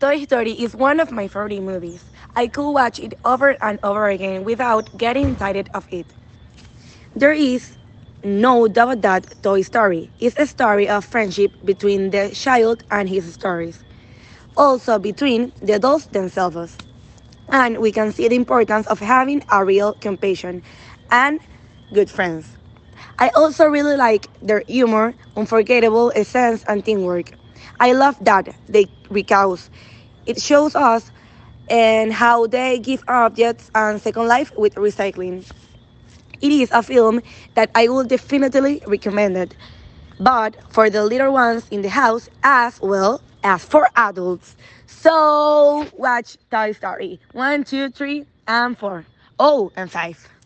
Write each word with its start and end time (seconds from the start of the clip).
Toy 0.00 0.24
Story 0.24 0.52
is 0.52 0.74
one 0.74 0.98
of 1.00 1.12
my 1.12 1.28
favorite 1.28 1.60
movies. 1.62 2.10
I 2.34 2.48
could 2.48 2.70
watch 2.72 2.98
it 2.98 3.14
over 3.24 3.56
and 3.62 3.78
over 3.82 4.08
again 4.08 4.44
without 4.44 4.88
getting 4.96 5.36
tired 5.36 5.68
of 5.74 5.86
it. 5.90 6.14
There 7.14 7.32
is 7.32 7.76
no 8.24 8.68
doubt 8.68 9.02
that 9.02 9.42
Toy 9.42 9.62
Story 9.62 10.10
is 10.20 10.34
a 10.38 10.46
story 10.46 10.88
of 10.88 11.04
friendship 11.04 11.52
between 11.64 12.10
the 12.10 12.30
child 12.30 12.82
and 12.90 13.08
his 13.08 13.32
stories, 13.34 13.84
also 14.56 14.98
between 14.98 15.52
the 15.62 15.74
adults 15.74 16.06
themselves. 16.06 16.76
And 17.50 17.78
we 17.78 17.92
can 17.92 18.12
see 18.12 18.28
the 18.28 18.36
importance 18.36 18.86
of 18.88 19.00
having 19.00 19.42
a 19.50 19.64
real 19.64 19.94
compassion 19.94 20.62
and 21.10 21.40
good 21.92 22.10
friends. 22.10 22.56
I 23.18 23.30
also 23.36 23.66
really 23.66 23.96
like 23.96 24.28
their 24.42 24.62
humor, 24.68 25.14
unforgettable 25.36 26.12
essence, 26.14 26.64
and 26.68 26.84
teamwork. 26.84 27.32
I 27.80 27.92
love 27.92 28.16
that 28.22 28.54
they 28.68 28.86
recount. 29.10 29.68
It 30.26 30.40
shows 30.40 30.74
us 30.74 31.10
and 31.68 32.12
how 32.12 32.46
they 32.46 32.78
give 32.78 33.02
objects 33.08 33.70
and 33.74 34.00
second 34.00 34.26
life 34.28 34.52
with 34.56 34.74
recycling. 34.74 35.44
It 36.40 36.52
is 36.52 36.70
a 36.72 36.82
film 36.82 37.20
that 37.54 37.70
I 37.74 37.88
would 37.88 38.08
definitely 38.08 38.82
recommend 38.86 39.36
it, 39.36 39.56
but 40.18 40.56
for 40.72 40.90
the 40.90 41.04
little 41.04 41.32
ones 41.32 41.66
in 41.70 41.82
the 41.82 41.90
house 41.90 42.28
as 42.42 42.80
well 42.80 43.22
as 43.44 43.64
for 43.64 43.88
adults. 43.96 44.56
So 44.86 45.86
watch 45.96 46.36
Toy 46.50 46.72
Story 46.72 47.20
1, 47.32 47.64
2, 47.64 47.90
3, 47.90 48.26
and 48.48 48.78
4. 48.78 49.04
Oh, 49.38 49.72
and 49.76 49.90
5. 49.90 50.39